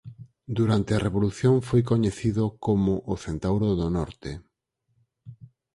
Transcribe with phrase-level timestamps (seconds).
[0.57, 4.31] Durante a revolución foi coñecido como ""O Centauro do Norte"".